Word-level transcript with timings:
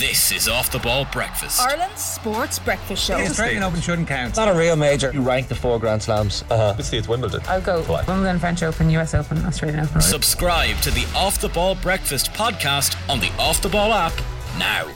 This 0.00 0.32
is 0.32 0.48
Off 0.48 0.72
the 0.72 0.78
Ball 0.78 1.06
Breakfast. 1.12 1.60
Ireland's 1.60 2.02
sports 2.02 2.58
breakfast 2.58 3.04
show. 3.04 3.18
It's 3.18 3.32
Australian 3.32 3.62
Open 3.62 3.82
shouldn't 3.82 4.08
count. 4.08 4.30
It's 4.30 4.38
not 4.38 4.48
a 4.48 4.58
real 4.58 4.74
major. 4.74 5.10
You 5.12 5.20
rank 5.20 5.48
the 5.48 5.54
four 5.54 5.78
Grand 5.78 6.02
Slams. 6.02 6.42
Uh-huh. 6.48 6.70
Obviously, 6.70 6.96
it's 6.96 7.06
Wimbledon. 7.06 7.42
I'll 7.46 7.60
go 7.60 7.84
Wimbledon, 8.08 8.38
French 8.38 8.62
Open, 8.62 8.88
US 8.88 9.12
Open, 9.12 9.44
Australian 9.44 9.80
Open. 9.80 10.00
Subscribe 10.00 10.78
to 10.78 10.90
the 10.90 11.04
Off 11.14 11.38
the 11.42 11.50
Ball 11.50 11.74
Breakfast 11.74 12.32
podcast 12.32 12.96
on 13.10 13.20
the 13.20 13.30
Off 13.38 13.60
the 13.60 13.68
Ball 13.68 13.92
app 13.92 14.14
now. 14.58 14.88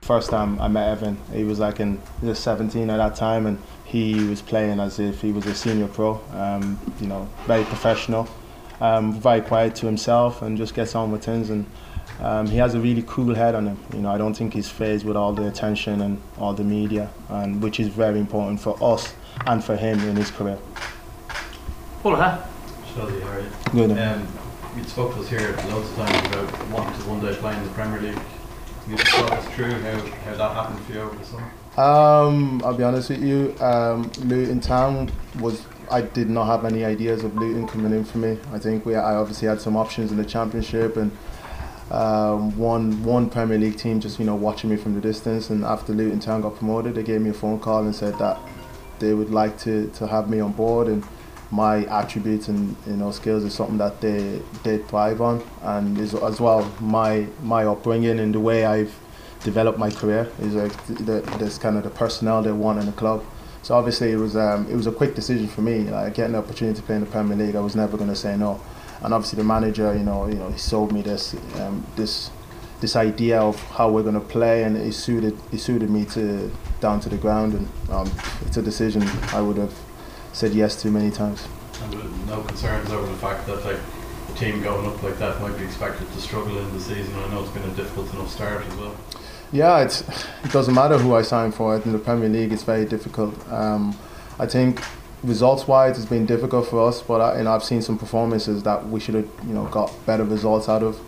First 0.00 0.30
time 0.30 0.58
I 0.58 0.68
met 0.68 0.88
Evan, 0.88 1.18
he 1.34 1.44
was 1.44 1.58
like 1.58 1.80
in 1.80 2.00
he 2.22 2.28
was 2.28 2.38
17 2.38 2.88
at 2.88 2.96
that 2.96 3.14
time, 3.14 3.44
and 3.44 3.58
he 3.84 4.26
was 4.26 4.40
playing 4.40 4.80
as 4.80 4.98
if 5.00 5.20
he 5.20 5.32
was 5.32 5.44
a 5.44 5.54
senior 5.54 5.88
pro. 5.88 6.18
Um, 6.32 6.78
you 6.98 7.08
know, 7.08 7.28
very 7.46 7.64
professional, 7.64 8.26
um, 8.80 9.12
very 9.12 9.42
quiet 9.42 9.74
to 9.74 9.84
himself, 9.84 10.40
and 10.40 10.56
just 10.56 10.74
gets 10.74 10.94
on 10.94 11.12
with 11.12 11.22
things. 11.22 11.50
And 11.50 11.66
um, 12.20 12.46
he 12.46 12.56
has 12.56 12.74
a 12.74 12.80
really 12.80 13.04
cool 13.06 13.34
head 13.34 13.54
on 13.54 13.66
him. 13.66 13.78
You 13.92 14.00
know, 14.00 14.10
I 14.10 14.18
don't 14.18 14.34
think 14.34 14.54
he's 14.54 14.68
phased 14.68 15.04
with 15.04 15.16
all 15.16 15.32
the 15.32 15.46
attention 15.48 16.00
and 16.00 16.20
all 16.38 16.54
the 16.54 16.64
media, 16.64 17.10
and 17.28 17.62
which 17.62 17.78
is 17.80 17.88
very 17.88 18.18
important 18.18 18.60
for 18.60 18.76
us 18.82 19.14
and 19.46 19.62
for 19.62 19.76
him 19.76 20.00
in 20.00 20.16
his 20.16 20.30
career. 20.30 20.58
Hello, 22.02 22.16
huh? 22.16 22.42
Shazzy, 22.94 23.20
how 23.22 23.30
are 23.30 23.40
you? 23.40 23.50
Good. 23.88 23.98
Um, 23.98 24.28
you 24.76 24.84
spoke 24.84 25.14
to 25.14 25.20
us 25.20 25.28
here 25.28 25.56
loads 25.68 25.90
of 25.90 25.96
times 25.96 26.26
about 26.28 26.68
wanting 26.68 27.00
to 27.00 27.08
one 27.08 27.20
day 27.20 27.34
play 27.34 27.56
in 27.56 27.64
the 27.64 27.70
Premier 27.70 28.00
League. 28.00 28.20
Can 28.82 28.92
you 28.92 28.98
just 28.98 29.10
talk 29.10 29.32
us 29.32 29.46
through 29.54 29.72
how, 29.80 29.98
how 30.00 30.34
that 30.36 30.54
happened 30.54 30.80
for 30.86 30.92
you 30.92 31.00
over 31.00 31.16
the 31.16 31.24
summer? 31.24 31.50
Um, 31.76 32.62
I'll 32.64 32.74
be 32.74 32.84
honest 32.84 33.10
with 33.10 33.22
you. 33.22 33.54
Um, 33.60 34.10
Luton 34.20 34.60
Town 34.60 35.10
was. 35.40 35.62
I 35.90 36.00
did 36.00 36.28
not 36.28 36.46
have 36.46 36.64
any 36.64 36.84
ideas 36.84 37.22
of 37.22 37.36
Luton 37.36 37.66
coming 37.68 37.92
in 37.92 38.04
for 38.04 38.18
me. 38.18 38.38
I 38.52 38.58
think 38.58 38.86
we. 38.86 38.94
I 38.94 39.14
obviously 39.16 39.48
had 39.48 39.60
some 39.60 39.76
options 39.76 40.10
in 40.10 40.16
the 40.16 40.24
Championship 40.24 40.96
and 40.96 41.10
um, 41.90 42.56
one 42.58 43.02
one 43.04 43.30
Premier 43.30 43.58
League 43.58 43.76
team 43.78 44.00
just 44.00 44.18
you 44.18 44.24
know 44.24 44.34
watching 44.34 44.70
me 44.70 44.76
from 44.76 44.94
the 44.94 45.00
distance. 45.00 45.50
And 45.50 45.64
after 45.64 45.92
Luton 45.92 46.20
Town 46.20 46.40
got 46.40 46.56
promoted, 46.56 46.94
they 46.94 47.02
gave 47.02 47.20
me 47.20 47.30
a 47.30 47.34
phone 47.34 47.60
call 47.60 47.84
and 47.84 47.94
said 47.94 48.18
that 48.18 48.38
they 48.98 49.14
would 49.14 49.30
like 49.30 49.58
to, 49.60 49.88
to 49.90 50.06
have 50.06 50.30
me 50.30 50.40
on 50.40 50.52
board 50.52 50.88
and 50.88 51.04
my 51.50 51.84
attributes 51.84 52.48
and 52.48 52.74
you 52.86 52.96
know 52.96 53.10
skills 53.12 53.44
is 53.44 53.54
something 53.54 53.78
that 53.78 54.00
they 54.00 54.40
they 54.64 54.78
thrive 54.78 55.20
on 55.20 55.40
and 55.62 55.96
is 55.98 56.12
as 56.14 56.40
well 56.40 56.68
my 56.80 57.24
my 57.42 57.64
upbringing 57.64 58.18
and 58.18 58.34
the 58.34 58.40
way 58.40 58.64
I've 58.64 58.92
developed 59.44 59.78
my 59.78 59.90
career 59.90 60.28
is 60.40 60.54
like 60.54 60.86
the, 60.86 61.20
this 61.38 61.56
kind 61.56 61.76
of 61.76 61.84
the 61.84 61.90
personnel 61.90 62.42
they 62.42 62.50
want 62.50 62.80
in 62.80 62.86
the 62.86 62.92
club. 62.92 63.24
So 63.62 63.74
obviously 63.76 64.10
it 64.10 64.16
was 64.16 64.36
um, 64.36 64.66
it 64.68 64.74
was 64.74 64.86
a 64.88 64.92
quick 64.92 65.14
decision 65.14 65.46
for 65.46 65.62
me. 65.62 65.78
Like 65.80 66.14
getting 66.14 66.32
the 66.32 66.38
opportunity 66.38 66.76
to 66.80 66.82
play 66.82 66.96
in 66.96 67.02
the 67.02 67.10
Premier 67.10 67.36
League, 67.36 67.54
I 67.54 67.60
was 67.60 67.76
never 67.76 67.96
going 67.96 68.10
to 68.10 68.16
say 68.16 68.36
no. 68.36 68.60
And 69.02 69.12
obviously 69.14 69.36
the 69.36 69.44
manager, 69.44 69.94
you 69.94 70.04
know, 70.04 70.26
you 70.26 70.34
know, 70.34 70.50
he 70.50 70.58
sold 70.58 70.92
me 70.92 71.02
this 71.02 71.34
um, 71.60 71.86
this 71.96 72.30
this 72.80 72.96
idea 72.96 73.40
of 73.40 73.60
how 73.70 73.90
we're 73.90 74.02
going 74.02 74.14
to 74.14 74.20
play, 74.20 74.64
and 74.64 74.76
it 74.76 74.92
suited 74.92 75.38
it 75.52 75.58
suited 75.58 75.90
me 75.90 76.04
to 76.06 76.50
down 76.80 77.00
to 77.00 77.08
the 77.08 77.16
ground. 77.16 77.54
And 77.54 77.68
um, 77.90 78.10
it's 78.46 78.56
a 78.56 78.62
decision 78.62 79.02
I 79.32 79.40
would 79.40 79.56
have 79.56 79.74
said 80.32 80.52
yes 80.52 80.80
to 80.82 80.88
many 80.88 81.10
times. 81.10 81.46
And 81.82 82.26
no 82.26 82.42
concerns 82.42 82.90
over 82.90 83.06
the 83.06 83.18
fact 83.18 83.46
that 83.46 83.64
like 83.64 83.78
a 84.30 84.38
team 84.38 84.62
going 84.62 84.86
up 84.86 85.02
like 85.02 85.18
that 85.18 85.40
might 85.40 85.56
be 85.58 85.64
expected 85.64 86.10
to 86.12 86.20
struggle 86.20 86.58
in 86.58 86.72
the 86.72 86.80
season. 86.80 87.14
I 87.16 87.28
know 87.28 87.42
it's 87.42 87.52
been 87.52 87.62
a 87.62 87.74
difficult 87.74 88.12
enough 88.14 88.30
start 88.30 88.66
as 88.66 88.74
well. 88.76 88.96
Yeah, 89.52 89.80
it's, 89.80 90.00
it 90.44 90.50
doesn't 90.50 90.74
matter 90.74 90.98
who 90.98 91.14
I 91.14 91.22
sign 91.22 91.52
for. 91.52 91.76
In 91.76 91.92
the 91.92 91.98
Premier 91.98 92.28
League, 92.28 92.52
it's 92.52 92.64
very 92.64 92.84
difficult. 92.84 93.34
Um, 93.50 93.96
I 94.38 94.46
think 94.46 94.82
results-wise, 95.22 95.98
it's 95.98 96.08
been 96.08 96.26
difficult 96.26 96.68
for 96.68 96.86
us, 96.86 97.02
but 97.02 97.20
I, 97.20 97.38
you 97.38 97.44
know, 97.44 97.54
I've 97.54 97.64
seen 97.64 97.82
some 97.82 97.98
performances 97.98 98.62
that 98.64 98.88
we 98.88 99.00
should 99.00 99.14
have, 99.14 99.28
you 99.46 99.54
know, 99.54 99.66
got 99.66 99.92
better 100.06 100.24
results 100.24 100.68
out 100.68 100.82
of. 100.82 101.00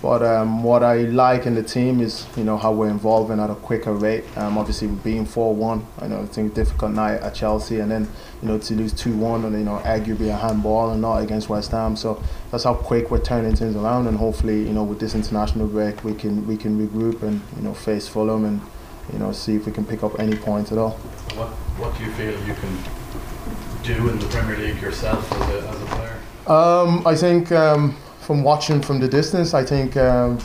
But 0.00 0.22
um, 0.22 0.62
what 0.62 0.84
I 0.84 0.98
like 1.02 1.44
in 1.46 1.56
the 1.56 1.62
team 1.62 2.00
is, 2.00 2.24
you 2.36 2.44
know, 2.44 2.56
how 2.56 2.72
we're 2.72 2.90
evolving 2.90 3.40
at 3.40 3.50
a 3.50 3.56
quicker 3.56 3.92
rate. 3.92 4.24
Um, 4.36 4.56
obviously, 4.56 4.86
being 4.86 5.26
4-1, 5.26 5.84
I 5.98 6.06
know 6.06 6.22
it's 6.22 6.38
a 6.38 6.48
difficult 6.48 6.92
night 6.92 7.20
at 7.20 7.34
Chelsea, 7.34 7.80
and 7.80 7.90
then, 7.90 8.08
you 8.40 8.48
know, 8.48 8.58
to 8.58 8.74
lose 8.74 8.92
2-1 8.92 9.44
and, 9.46 9.58
you 9.58 9.64
know, 9.64 9.82
arguably 9.84 10.28
a 10.28 10.36
handball 10.36 10.90
and 10.90 11.02
not 11.02 11.16
against 11.18 11.48
West 11.48 11.72
Ham. 11.72 11.96
So 11.96 12.22
that's 12.52 12.62
how 12.62 12.74
quick 12.74 13.10
we're 13.10 13.18
turning 13.18 13.56
things 13.56 13.74
around, 13.74 14.06
and 14.06 14.16
hopefully, 14.16 14.62
you 14.62 14.72
know, 14.72 14.84
with 14.84 15.00
this 15.00 15.16
international 15.16 15.66
break, 15.66 16.04
we 16.04 16.14
can 16.14 16.46
we 16.46 16.56
can 16.56 16.78
regroup 16.78 17.22
and, 17.22 17.40
you 17.56 17.62
know, 17.62 17.74
face 17.74 18.06
Fulham 18.06 18.44
and, 18.44 18.60
you 19.12 19.18
know, 19.18 19.32
see 19.32 19.56
if 19.56 19.66
we 19.66 19.72
can 19.72 19.84
pick 19.84 20.04
up 20.04 20.20
any 20.20 20.36
points 20.36 20.70
at 20.70 20.78
all. 20.78 20.92
What 21.34 21.48
What 21.80 21.98
do 21.98 22.04
you 22.04 22.12
feel 22.12 22.38
you 22.46 22.54
can 22.54 22.78
do 23.82 24.08
in 24.08 24.18
the 24.18 24.26
Premier 24.26 24.56
League 24.56 24.80
yourself 24.80 25.30
as 25.32 25.48
a, 25.50 25.68
as 25.68 25.82
a 25.82 25.86
player? 25.86 26.18
Um, 26.46 27.06
I 27.06 27.14
think 27.14 27.52
um, 27.52 27.96
from 28.20 28.42
watching 28.42 28.80
from 28.80 29.00
the 29.00 29.08
distance, 29.08 29.54
I 29.54 29.64
think 29.64 29.96
um, 29.96 30.38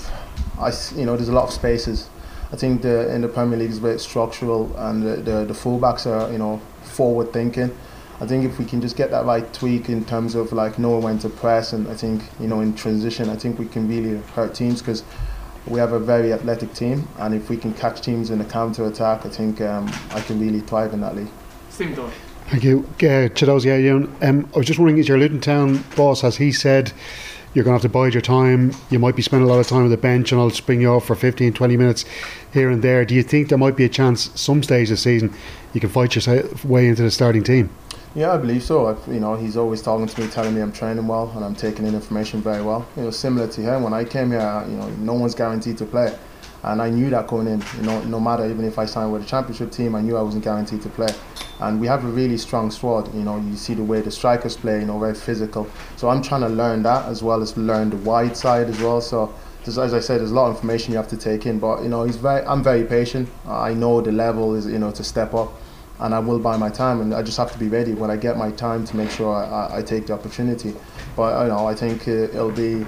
I 0.59 0.71
you 0.95 1.05
know 1.05 1.15
there's 1.15 1.29
a 1.29 1.33
lot 1.33 1.45
of 1.45 1.53
spaces. 1.53 2.09
I 2.51 2.55
think 2.55 2.81
the 2.81 3.13
in 3.13 3.21
the 3.21 3.27
Premier 3.27 3.57
League 3.57 3.71
is 3.71 3.79
very 3.79 3.99
structural, 3.99 4.75
and 4.77 5.01
the, 5.03 5.15
the, 5.15 5.45
the 5.45 5.53
fullbacks 5.53 6.05
are 6.05 6.31
you 6.31 6.37
know 6.37 6.61
forward 6.83 7.33
thinking. 7.33 7.75
I 8.21 8.27
think 8.27 8.45
if 8.45 8.59
we 8.59 8.65
can 8.65 8.79
just 8.79 8.95
get 8.95 9.09
that 9.11 9.25
right 9.25 9.51
tweak 9.53 9.89
in 9.89 10.05
terms 10.05 10.35
of 10.35 10.53
like 10.53 10.77
knowing 10.77 11.03
when 11.03 11.19
to 11.19 11.29
press, 11.29 11.73
and 11.73 11.87
I 11.87 11.95
think 11.95 12.21
you 12.39 12.47
know 12.47 12.61
in 12.61 12.75
transition, 12.75 13.29
I 13.29 13.35
think 13.35 13.57
we 13.57 13.65
can 13.65 13.87
really 13.87 14.21
hurt 14.35 14.53
teams 14.53 14.81
because 14.81 15.03
we 15.65 15.79
have 15.79 15.93
a 15.93 15.99
very 15.99 16.33
athletic 16.33 16.73
team, 16.73 17.07
and 17.19 17.33
if 17.33 17.49
we 17.49 17.57
can 17.57 17.73
catch 17.73 18.01
teams 18.01 18.29
in 18.29 18.41
a 18.41 18.45
counter 18.45 18.85
attack, 18.85 19.25
I 19.25 19.29
think 19.29 19.61
um, 19.61 19.89
I 20.11 20.21
can 20.21 20.39
really 20.39 20.59
thrive 20.59 20.93
in 20.93 21.01
that 21.01 21.15
league. 21.15 21.31
Steve 21.69 21.95
Doyle. 21.95 22.11
Thank 22.47 22.63
you. 22.63 22.85
Uh, 22.95 23.29
Chiedozie, 23.29 23.65
yeah, 23.65 23.77
you 23.77 24.11
um, 24.21 24.49
I 24.53 24.57
was 24.57 24.67
just 24.67 24.79
wondering, 24.79 24.97
is 24.97 25.07
your 25.07 25.17
Luton 25.17 25.39
Town 25.41 25.83
boss, 25.95 26.21
has 26.21 26.37
he 26.37 26.51
said 26.51 26.93
you're 27.53 27.63
going 27.63 27.77
to 27.77 27.81
have 27.81 27.89
to 27.89 27.89
bide 27.89 28.13
your 28.13 28.21
time, 28.21 28.73
you 28.89 28.97
might 28.97 29.15
be 29.15 29.21
spending 29.21 29.47
a 29.47 29.51
lot 29.51 29.59
of 29.59 29.67
time 29.67 29.83
on 29.83 29.89
the 29.89 29.97
bench 29.97 30.31
and 30.31 30.41
I'll 30.41 30.49
spring 30.49 30.81
you 30.81 30.91
off 30.91 31.05
for 31.05 31.15
15, 31.15 31.53
20 31.53 31.77
minutes 31.77 32.05
here 32.51 32.69
and 32.71 32.81
there. 32.81 33.05
Do 33.05 33.13
you 33.13 33.21
think 33.21 33.49
there 33.49 33.57
might 33.57 33.75
be 33.75 33.85
a 33.85 33.89
chance 33.89 34.31
some 34.39 34.63
stage 34.63 34.89
of 34.89 34.93
the 34.93 34.97
season 34.97 35.33
you 35.73 35.79
can 35.79 35.89
fight 35.89 36.15
your 36.15 36.43
way 36.63 36.87
into 36.87 37.03
the 37.03 37.11
starting 37.11 37.43
team? 37.43 37.69
Yeah, 38.15 38.33
I 38.33 38.37
believe 38.37 38.63
so. 38.63 38.87
I've, 38.87 39.07
you 39.07 39.19
know, 39.19 39.35
he's 39.35 39.57
always 39.57 39.81
talking 39.81 40.07
to 40.07 40.21
me, 40.21 40.27
telling 40.27 40.53
me 40.53 40.61
I'm 40.61 40.71
training 40.71 41.07
well 41.07 41.31
and 41.35 41.43
I'm 41.43 41.55
taking 41.55 41.85
in 41.85 41.95
information 41.95 42.41
very 42.41 42.61
well. 42.61 42.87
You 42.95 43.03
know, 43.03 43.11
similar 43.11 43.47
to 43.47 43.61
him, 43.61 43.83
when 43.83 43.93
I 43.93 44.03
came 44.03 44.31
here, 44.31 44.65
you 44.67 44.75
know, 44.75 44.89
no 44.99 45.13
one's 45.13 45.35
guaranteed 45.35 45.77
to 45.79 45.85
play. 45.85 46.15
And 46.63 46.81
I 46.81 46.89
knew 46.89 47.09
that 47.09 47.27
going 47.27 47.47
in, 47.47 47.63
you 47.77 47.83
know, 47.83 48.01
no 48.03 48.19
matter 48.19 48.45
even 48.49 48.65
if 48.65 48.79
I 48.79 48.85
signed 48.85 49.11
with 49.11 49.23
a 49.23 49.25
championship 49.25 49.71
team, 49.71 49.95
I 49.95 50.01
knew 50.01 50.15
I 50.17 50.21
wasn't 50.21 50.43
guaranteed 50.43 50.81
to 50.83 50.89
play. 50.89 51.13
And 51.59 51.79
we 51.79 51.87
have 51.87 52.03
a 52.03 52.07
really 52.07 52.37
strong 52.37 52.71
squad, 52.71 53.13
you 53.13 53.21
know, 53.21 53.37
you 53.37 53.55
see 53.55 53.73
the 53.73 53.83
way 53.83 54.01
the 54.01 54.11
strikers 54.11 54.55
play, 54.55 54.79
you 54.79 54.85
know, 54.85 54.97
very 54.99 55.13
physical. 55.13 55.67
So 55.97 56.09
I'm 56.09 56.21
trying 56.21 56.41
to 56.41 56.49
learn 56.49 56.83
that 56.83 57.05
as 57.05 57.21
well 57.21 57.41
as 57.41 57.57
learn 57.57 57.89
the 57.89 57.97
wide 57.97 58.35
side 58.37 58.67
as 58.67 58.79
well. 58.79 59.01
So 59.01 59.33
as 59.65 59.77
I 59.77 59.99
said, 59.99 60.19
there's 60.19 60.31
a 60.31 60.35
lot 60.35 60.49
of 60.49 60.55
information 60.55 60.91
you 60.91 60.97
have 60.97 61.09
to 61.09 61.17
take 61.17 61.45
in, 61.45 61.59
but 61.59 61.83
you 61.83 61.89
know, 61.89 62.03
he's 62.03 62.17
very, 62.17 62.45
I'm 62.45 62.63
very 62.63 62.83
patient. 62.83 63.29
I 63.45 63.73
know 63.73 64.01
the 64.01 64.11
level 64.11 64.55
is, 64.55 64.65
you 64.65 64.79
know, 64.79 64.91
to 64.91 65.03
step 65.03 65.33
up 65.33 65.53
and 65.99 66.13
I 66.13 66.19
will 66.19 66.39
buy 66.39 66.57
my 66.57 66.69
time, 66.69 67.01
and 67.01 67.13
I 67.13 67.21
just 67.21 67.37
have 67.37 67.51
to 67.53 67.57
be 67.57 67.67
ready 67.67 67.93
when 67.93 68.09
I 68.09 68.17
get 68.17 68.35
my 68.37 68.51
time 68.51 68.83
to 68.85 68.97
make 68.97 69.09
sure 69.09 69.33
I, 69.33 69.77
I 69.77 69.81
take 69.81 70.07
the 70.07 70.13
opportunity. 70.13 70.73
But 71.15 71.43
you 71.43 71.49
know, 71.49 71.67
I 71.67 71.75
think 71.75 72.07
uh, 72.07 72.11
it'll 72.11 72.51
be 72.51 72.85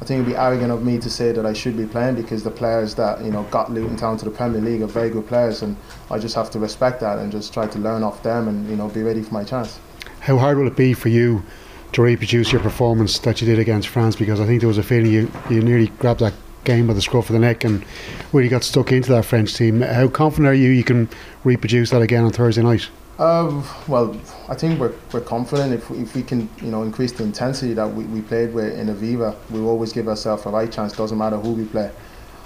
I 0.00 0.04
think 0.04 0.20
it'd 0.20 0.32
be 0.32 0.36
arrogant 0.36 0.70
of 0.70 0.84
me 0.84 0.98
to 0.98 1.08
say 1.08 1.32
that 1.32 1.46
I 1.46 1.52
should 1.52 1.76
be 1.76 1.86
playing 1.86 2.16
because 2.16 2.42
the 2.42 2.50
players 2.50 2.94
that 2.96 3.24
you 3.24 3.30
know 3.30 3.44
got 3.44 3.72
Luton 3.72 3.96
Town 3.96 4.16
to 4.18 4.24
the 4.24 4.30
Premier 4.30 4.60
League 4.60 4.82
are 4.82 4.86
very 4.86 5.08
good 5.08 5.26
players, 5.26 5.62
and 5.62 5.76
I 6.10 6.18
just 6.18 6.34
have 6.34 6.50
to 6.50 6.58
respect 6.58 7.00
that 7.00 7.18
and 7.18 7.30
just 7.30 7.54
try 7.54 7.66
to 7.66 7.78
learn 7.78 8.02
off 8.02 8.22
them 8.22 8.48
and 8.48 8.68
you 8.68 8.76
know 8.76 8.88
be 8.88 9.02
ready 9.02 9.22
for 9.22 9.32
my 9.32 9.44
chance. 9.44 9.78
How 10.20 10.36
hard 10.36 10.58
will 10.58 10.66
it 10.66 10.76
be 10.76 10.94
for 10.94 11.08
you 11.08 11.42
to 11.92 12.02
reproduce 12.02 12.50
your 12.50 12.60
performance 12.60 13.18
that 13.20 13.40
you 13.40 13.46
did 13.46 13.58
against 13.58 13.88
France? 13.88 14.16
Because 14.16 14.40
I 14.40 14.46
think 14.46 14.60
there 14.60 14.68
was 14.68 14.78
a 14.78 14.82
feeling 14.82 15.10
you 15.10 15.30
you 15.48 15.62
nearly 15.62 15.86
grabbed 15.86 16.20
that 16.20 16.34
game 16.64 16.86
by 16.86 16.94
the 16.94 17.02
scruff 17.02 17.28
of 17.28 17.34
the 17.34 17.38
neck 17.38 17.64
and 17.64 17.84
really 18.32 18.48
got 18.48 18.64
stuck 18.64 18.90
into 18.90 19.10
that 19.10 19.24
French 19.24 19.54
team. 19.54 19.80
How 19.80 20.08
confident 20.08 20.48
are 20.48 20.54
you 20.54 20.70
you 20.70 20.84
can 20.84 21.08
reproduce 21.44 21.90
that 21.90 22.02
again 22.02 22.24
on 22.24 22.32
Thursday 22.32 22.62
night? 22.62 22.88
Uh, 23.18 23.62
well, 23.86 24.16
I 24.48 24.54
think 24.56 24.80
we're, 24.80 24.92
we're 25.12 25.20
confident 25.20 25.72
if, 25.72 25.88
if 25.92 26.16
we 26.16 26.22
can 26.22 26.48
you 26.60 26.70
know 26.72 26.82
increase 26.82 27.12
the 27.12 27.22
intensity 27.22 27.72
that 27.74 27.86
we, 27.86 28.04
we 28.04 28.20
played 28.22 28.52
with 28.52 28.76
in 28.76 28.88
Aviva, 28.88 29.36
we 29.50 29.60
always 29.60 29.92
give 29.92 30.08
ourselves 30.08 30.44
a 30.46 30.48
right 30.50 30.70
chance. 30.70 30.92
Doesn't 30.94 31.16
matter 31.16 31.36
who 31.36 31.52
we 31.52 31.64
play. 31.64 31.92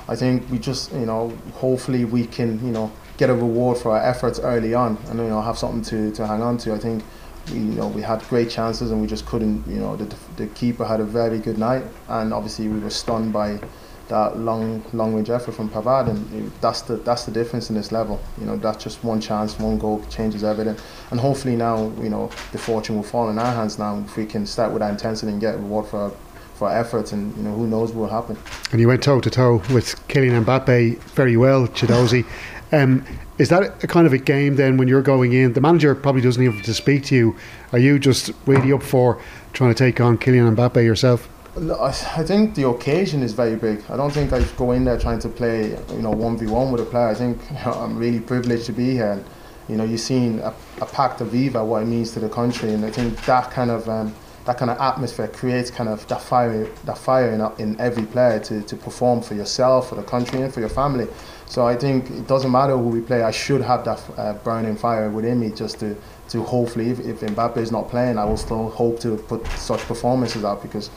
I 0.08 0.16
think 0.16 0.48
we 0.50 0.58
just 0.58 0.92
you 0.92 1.06
know 1.06 1.30
hopefully 1.54 2.04
we 2.04 2.26
can 2.26 2.64
you 2.64 2.72
know 2.72 2.92
get 3.16 3.30
a 3.30 3.34
reward 3.34 3.78
for 3.78 3.92
our 3.92 4.02
efforts 4.02 4.40
early 4.40 4.74
on 4.74 4.98
and 5.08 5.18
you 5.18 5.28
know 5.28 5.40
have 5.40 5.56
something 5.56 5.82
to, 5.84 6.14
to 6.14 6.26
hang 6.26 6.42
on 6.42 6.58
to. 6.58 6.74
I 6.74 6.78
think 6.78 7.02
we, 7.50 7.54
you 7.54 7.60
know 7.60 7.88
we 7.88 8.02
had 8.02 8.20
great 8.28 8.50
chances 8.50 8.90
and 8.90 9.00
we 9.00 9.06
just 9.06 9.24
couldn't 9.24 9.66
you 9.66 9.80
know 9.80 9.96
the, 9.96 10.14
the 10.36 10.48
keeper 10.48 10.84
had 10.84 11.00
a 11.00 11.04
very 11.04 11.38
good 11.38 11.56
night 11.56 11.84
and 12.08 12.34
obviously 12.34 12.68
we 12.68 12.78
were 12.78 12.90
stunned 12.90 13.32
by 13.32 13.58
that 14.08 14.38
long 14.38 14.82
long 14.92 15.14
range 15.14 15.30
effort 15.30 15.52
from 15.52 15.68
Pavard 15.68 16.08
and 16.08 16.50
that's 16.60 16.82
the 16.82 16.96
that's 16.96 17.24
the 17.24 17.32
difference 17.32 17.70
in 17.70 17.76
this 17.76 17.92
level. 17.92 18.20
You 18.38 18.46
know 18.46 18.56
that's 18.56 18.82
just 18.82 19.04
one 19.04 19.20
chance 19.20 19.58
one 19.58 19.78
goal 19.78 20.02
changes 20.10 20.44
everything. 20.44 20.76
And 21.10 21.20
hopefully 21.20 21.56
now 21.56 21.92
you 22.00 22.08
know 22.08 22.30
the 22.52 22.58
fortune 22.58 22.96
will 22.96 23.02
fall 23.02 23.30
in 23.30 23.38
our 23.38 23.54
hands 23.54 23.78
now. 23.78 23.98
If 23.98 24.16
we 24.16 24.26
can 24.26 24.46
start 24.46 24.72
with 24.72 24.80
that 24.80 24.90
intensity 24.90 25.32
and 25.32 25.40
get 25.40 25.56
reward 25.56 25.86
for 25.86 25.98
our, 25.98 26.10
for 26.54 26.68
our 26.68 26.78
efforts 26.78 27.12
and 27.12 27.36
you 27.36 27.42
know 27.42 27.54
who 27.54 27.66
knows 27.66 27.92
what 27.92 28.10
will 28.10 28.20
happen. 28.20 28.36
And 28.72 28.80
you 28.80 28.88
went 28.88 29.02
toe 29.02 29.20
to 29.20 29.30
toe 29.30 29.62
with 29.72 29.94
Kylian 30.08 30.44
Mbappe 30.44 30.98
very 30.98 31.36
well 31.36 31.68
Chiedozie 31.68 32.24
um, 32.72 33.04
is 33.38 33.48
that 33.50 33.82
a 33.82 33.86
kind 33.86 34.06
of 34.06 34.12
a 34.12 34.18
game 34.18 34.56
then 34.56 34.76
when 34.76 34.88
you're 34.88 35.02
going 35.02 35.32
in? 35.32 35.52
The 35.52 35.60
manager 35.60 35.94
probably 35.94 36.20
doesn't 36.20 36.42
even 36.42 36.56
have 36.56 36.66
to 36.66 36.74
speak 36.74 37.04
to 37.04 37.14
you. 37.14 37.36
Are 37.72 37.78
you 37.78 37.98
just 37.98 38.32
really 38.46 38.72
up 38.72 38.82
for 38.82 39.20
trying 39.52 39.72
to 39.72 39.78
take 39.78 40.00
on 40.00 40.18
Kylian 40.18 40.54
Mbappe 40.54 40.84
yourself 40.84 41.28
I 41.58 41.92
think 42.24 42.54
the 42.54 42.68
occasion 42.68 43.22
is 43.22 43.32
very 43.32 43.56
big. 43.56 43.82
I 43.88 43.96
don't 43.96 44.12
think 44.12 44.32
I 44.32 44.42
go 44.56 44.72
in 44.72 44.84
there 44.84 44.98
trying 44.98 45.18
to 45.20 45.28
play, 45.28 45.70
you 45.90 46.02
know, 46.02 46.10
one 46.10 46.38
v 46.38 46.46
one 46.46 46.70
with 46.70 46.80
a 46.80 46.84
player. 46.84 47.08
I 47.08 47.14
think 47.14 47.40
you 47.50 47.56
know, 47.66 47.72
I'm 47.72 47.96
really 47.98 48.20
privileged 48.20 48.66
to 48.66 48.72
be 48.72 48.92
here. 48.92 49.12
And, 49.12 49.24
you 49.68 49.76
know, 49.76 49.84
you've 49.84 50.00
seen 50.00 50.38
a, 50.38 50.54
a 50.80 50.86
packed 50.86 51.20
Aviva, 51.20 51.66
what 51.66 51.82
it 51.82 51.86
means 51.86 52.12
to 52.12 52.20
the 52.20 52.28
country, 52.28 52.72
and 52.72 52.84
I 52.84 52.90
think 52.90 53.22
that 53.26 53.50
kind 53.50 53.70
of 53.70 53.88
um, 53.88 54.14
that 54.48 54.56
kind 54.56 54.70
of 54.70 54.78
atmosphere 54.78 55.28
creates 55.28 55.70
kind 55.70 55.90
of 55.90 56.06
that 56.08 56.22
fire, 56.22 56.64
that 56.84 56.96
fire 56.96 57.32
in, 57.32 57.40
in 57.62 57.78
every 57.78 58.06
player 58.06 58.38
to, 58.40 58.62
to 58.62 58.76
perform 58.76 59.20
for 59.20 59.34
yourself, 59.34 59.90
for 59.90 59.96
the 59.96 60.02
country, 60.02 60.40
and 60.40 60.54
for 60.54 60.60
your 60.60 60.70
family. 60.70 61.06
So 61.44 61.66
I 61.66 61.76
think 61.76 62.10
it 62.10 62.26
doesn't 62.26 62.50
matter 62.50 62.74
who 62.74 62.88
we 62.88 63.02
play. 63.02 63.22
I 63.22 63.30
should 63.30 63.60
have 63.60 63.84
that 63.84 64.02
uh, 64.16 64.32
burning 64.44 64.76
fire 64.76 65.10
within 65.10 65.38
me 65.38 65.50
just 65.50 65.80
to, 65.80 65.94
to 66.30 66.42
hopefully, 66.42 66.88
if, 66.88 67.00
if 67.00 67.20
Mbappe 67.20 67.58
is 67.58 67.70
not 67.70 67.90
playing, 67.90 68.16
I 68.16 68.24
will 68.24 68.38
still 68.38 68.70
hope 68.70 69.00
to 69.00 69.16
put 69.16 69.46
such 69.48 69.80
performances 69.80 70.44
out 70.44 70.62
because, 70.62 70.88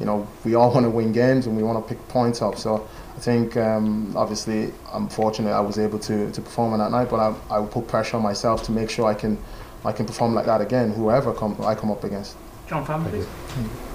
you 0.00 0.06
know, 0.06 0.26
we 0.44 0.54
all 0.54 0.72
want 0.72 0.84
to 0.84 0.90
win 0.90 1.12
games 1.12 1.46
and 1.46 1.54
we 1.56 1.62
want 1.62 1.86
to 1.86 1.94
pick 1.94 2.08
points 2.08 2.40
up. 2.40 2.56
So 2.56 2.88
I 3.14 3.20
think 3.20 3.56
um, 3.58 4.16
obviously 4.16 4.72
I'm 4.90 5.08
fortunate 5.08 5.52
I 5.52 5.60
was 5.60 5.78
able 5.78 5.98
to, 6.00 6.32
to 6.32 6.40
perform 6.40 6.72
on 6.72 6.78
that 6.78 6.90
night, 6.90 7.10
but 7.10 7.20
I, 7.20 7.34
I 7.50 7.58
will 7.58 7.68
put 7.68 7.86
pressure 7.86 8.16
on 8.16 8.22
myself 8.22 8.62
to 8.64 8.72
make 8.72 8.88
sure 8.88 9.06
I 9.06 9.14
can 9.14 9.38
I 9.84 9.92
can 9.92 10.04
perform 10.04 10.34
like 10.34 10.44
that 10.46 10.60
again, 10.60 10.90
whoever 10.92 11.32
come, 11.32 11.56
I 11.62 11.74
come 11.74 11.90
up 11.90 12.04
against. 12.04 12.36
John 12.68 12.84
Fan, 12.84 13.02
please. 13.04 13.26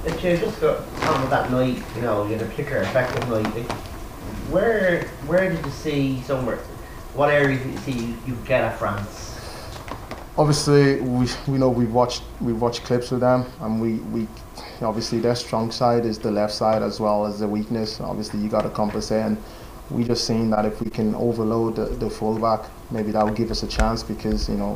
If 0.04 0.24
you 0.24 0.36
just 0.38 0.60
got 0.60 0.80
on 0.80 1.22
with 1.22 1.30
that 1.30 1.52
night, 1.52 1.82
you 1.96 2.02
know, 2.02 2.26
you 2.26 2.34
had 2.34 2.42
a 2.42 2.46
particular 2.46 2.82
effective 2.82 3.30
night. 3.30 3.72
Where 4.50 5.04
where 5.28 5.50
did 5.50 5.64
you 5.64 5.72
see 5.72 6.22
somewhere? 6.22 6.58
What 7.14 7.30
area 7.30 7.58
did 7.58 7.72
you 7.72 7.78
see 7.80 7.92
you, 7.92 8.18
you 8.28 8.36
get 8.46 8.64
at 8.64 8.78
France? 8.80 9.35
Obviously, 10.38 11.00
we 11.00 11.30
we 11.48 11.58
know 11.58 11.70
we've 11.70 11.94
watched 11.94 12.24
we've 12.42 12.60
watched 12.60 12.84
clips 12.84 13.10
with 13.10 13.22
them, 13.22 13.46
and 13.62 13.80
we, 13.80 13.94
we 14.12 14.28
obviously 14.82 15.20
their 15.20 15.36
strong 15.36 15.72
side 15.72 16.06
is 16.06 16.20
the 16.20 16.30
left 16.30 16.54
side 16.54 16.84
as 16.84 17.00
well 17.00 17.26
as 17.26 17.40
the 17.40 17.48
weakness. 17.48 18.02
Obviously, 18.02 18.42
you 18.42 18.50
got 18.50 18.64
to 18.64 18.70
compensate, 18.70 19.24
and 19.24 19.38
we 19.90 20.04
just 20.04 20.26
seen 20.28 20.50
that 20.50 20.66
if 20.66 20.82
we 20.82 20.90
can 20.90 21.16
overload 21.16 21.78
the, 21.78 21.86
the 21.86 22.10
fullback, 22.10 22.66
maybe 22.92 23.12
that 23.12 23.24
will 23.24 23.34
give 23.34 23.50
us 23.50 23.64
a 23.64 23.68
chance 23.68 24.04
because 24.04 24.50
you 24.50 24.56
know 24.56 24.76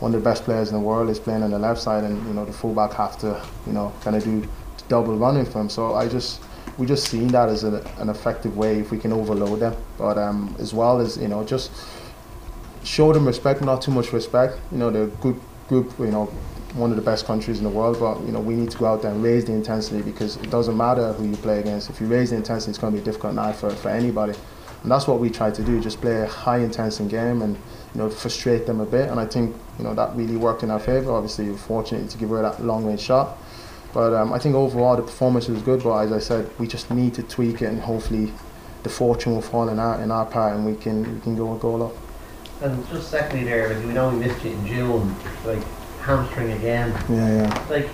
one 0.00 0.14
of 0.14 0.22
the 0.22 0.24
best 0.24 0.44
players 0.44 0.70
in 0.70 0.74
the 0.74 0.80
world 0.80 1.10
is 1.10 1.18
playing 1.18 1.42
on 1.42 1.50
the 1.50 1.58
left 1.58 1.82
side, 1.82 2.02
and 2.02 2.26
you 2.26 2.32
know 2.32 2.46
the 2.46 2.52
fullback 2.52 2.94
have 2.94 3.18
to 3.18 3.38
you 3.66 3.74
know 3.74 3.92
kind 4.00 4.16
of 4.16 4.24
do 4.24 4.42
double 4.88 5.18
running 5.18 5.44
for 5.44 5.60
him. 5.60 5.68
So 5.68 5.94
I 5.94 6.08
just 6.08 6.40
we 6.78 6.86
just 6.86 7.08
seen 7.08 7.28
that 7.28 7.50
as 7.50 7.62
a, 7.62 7.84
an 7.98 8.08
effective 8.08 8.56
way 8.56 8.78
if 8.78 8.90
we 8.90 8.96
can 8.96 9.12
overload 9.12 9.60
them, 9.60 9.76
but 9.98 10.16
um, 10.16 10.56
as 10.58 10.72
well 10.72 10.98
as 10.98 11.18
you 11.18 11.28
know 11.28 11.44
just 11.44 11.70
show 12.84 13.12
them 13.12 13.26
respect, 13.26 13.60
not 13.62 13.82
too 13.82 13.90
much 13.90 14.12
respect. 14.12 14.60
You 14.70 14.78
know 14.78 14.90
they're 14.90 15.04
a 15.04 15.06
good 15.06 15.40
group, 15.68 15.98
you 15.98 16.06
know 16.06 16.30
one 16.74 16.90
of 16.90 16.96
the 16.96 17.02
best 17.02 17.24
countries 17.24 17.58
in 17.58 17.64
the 17.64 17.70
world, 17.70 17.98
but 18.00 18.20
you 18.22 18.32
know 18.32 18.40
we 18.40 18.54
need 18.54 18.70
to 18.70 18.78
go 18.78 18.86
out 18.86 19.02
there 19.02 19.12
and 19.12 19.22
raise 19.22 19.44
the 19.44 19.52
intensity 19.52 20.02
because 20.02 20.36
it 20.36 20.50
doesn't 20.50 20.76
matter 20.76 21.12
who 21.12 21.28
you 21.28 21.36
play 21.36 21.60
against. 21.60 21.88
If 21.88 22.00
you 22.00 22.06
raise 22.06 22.30
the 22.30 22.36
intensity, 22.36 22.70
it's 22.70 22.78
going 22.78 22.92
to 22.92 22.96
be 22.96 23.02
a 23.02 23.04
difficult 23.04 23.34
night 23.34 23.54
for, 23.54 23.70
for 23.70 23.90
anybody, 23.90 24.34
and 24.82 24.90
that's 24.90 25.06
what 25.06 25.20
we 25.20 25.30
try 25.30 25.50
to 25.50 25.62
do: 25.62 25.80
just 25.80 26.00
play 26.00 26.22
a 26.22 26.26
high 26.26 26.58
intensity 26.58 27.08
game 27.08 27.42
and 27.42 27.56
you 27.56 28.00
know 28.00 28.10
frustrate 28.10 28.66
them 28.66 28.80
a 28.80 28.86
bit. 28.86 29.08
And 29.08 29.20
I 29.20 29.26
think 29.26 29.54
you 29.78 29.84
know 29.84 29.94
that 29.94 30.14
really 30.16 30.36
worked 30.36 30.62
in 30.62 30.70
our 30.70 30.80
favour. 30.80 31.12
Obviously, 31.12 31.48
we're 31.48 31.56
fortunate 31.56 32.10
to 32.10 32.18
give 32.18 32.30
her 32.30 32.42
that 32.42 32.62
long 32.62 32.84
range 32.84 33.00
shot, 33.00 33.38
but 33.92 34.12
um, 34.12 34.32
I 34.32 34.38
think 34.40 34.56
overall 34.56 34.96
the 34.96 35.02
performance 35.02 35.48
was 35.48 35.62
good. 35.62 35.84
But 35.84 35.98
as 35.98 36.12
I 36.12 36.18
said, 36.18 36.50
we 36.58 36.66
just 36.66 36.90
need 36.90 37.14
to 37.14 37.22
tweak 37.22 37.62
it, 37.62 37.66
and 37.66 37.80
hopefully 37.80 38.32
the 38.82 38.90
fortune 38.90 39.32
will 39.32 39.42
fall 39.42 39.68
in 39.68 39.78
our 39.78 40.02
in 40.02 40.10
our 40.10 40.26
part, 40.26 40.56
and 40.56 40.66
we 40.66 40.74
can 40.74 41.14
we 41.14 41.20
can 41.20 41.36
go 41.36 41.54
a 41.54 41.58
goal 41.58 41.84
up. 41.84 42.03
And 42.62 42.88
just 42.88 43.10
secondly, 43.10 43.44
there, 43.44 43.74
like 43.74 43.84
we 43.84 43.92
know 43.92 44.10
we 44.10 44.26
missed 44.26 44.44
you 44.44 44.52
in 44.52 44.66
June, 44.66 45.14
like 45.44 45.62
hamstring 46.00 46.52
again. 46.52 46.90
Yeah, 47.08 47.42
yeah. 47.42 47.66
Like, 47.68 47.86